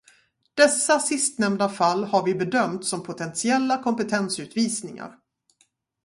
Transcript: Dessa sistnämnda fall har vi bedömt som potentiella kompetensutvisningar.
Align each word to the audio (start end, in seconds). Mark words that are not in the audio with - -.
Dessa 0.57 0.99
sistnämnda 0.99 1.69
fall 1.69 2.03
har 2.03 2.23
vi 2.25 2.35
bedömt 2.35 2.85
som 2.85 3.03
potentiella 3.03 3.83
kompetensutvisningar. 3.83 5.15